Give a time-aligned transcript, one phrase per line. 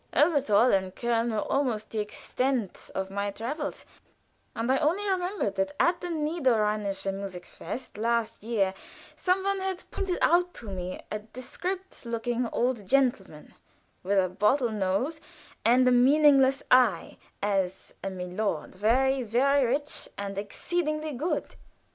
[0.13, 3.85] Elberthal and Köln were almost the extent of my travels,
[4.55, 8.73] and I only remembered that at the Niederrheinisches Musikfest last year
[9.15, 13.53] some one had pointed out to me a decrepit looking old gentleman,
[14.01, 15.21] with a bottle nose
[15.63, 21.53] and a meaningless eye, as a milord very, very rich, and exceedingly good.